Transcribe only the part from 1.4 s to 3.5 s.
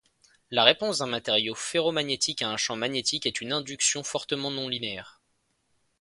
ferromagnétique à un champ magnétique est